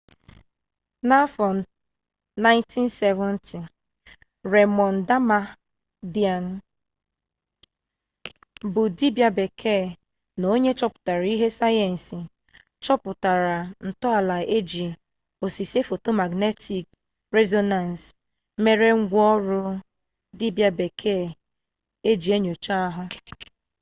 n'afọ 1.07 1.45
1970 2.43 3.69
remond 4.53 4.97
damadian 5.09 6.45
bụ 8.73 8.81
dibia 8.97 9.29
bekee 9.37 9.85
na 10.39 10.45
onye 10.53 10.71
nchọpụta 10.73 11.13
ihe 11.33 11.47
sayensị 11.59 12.17
chọpụtara 12.83 13.55
ntọala 13.87 14.37
iji 14.57 14.85
osise 15.45 15.79
foto 15.89 16.09
magnetik 16.19 16.85
rezonans 17.35 17.99
mere 18.63 18.87
ngwa 18.99 19.23
ọrụ 19.35 19.59
dibia 20.37 20.69
bekee 20.79 21.25
eji 22.09 22.29
enyocha 22.35 22.73
ahụ 22.87 23.03